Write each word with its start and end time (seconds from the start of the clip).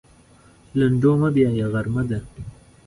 لنډو 0.79 1.11
مه 1.21 1.29
بیایه 1.35 1.65
غرمه 1.73 2.03
ده. 2.09 2.19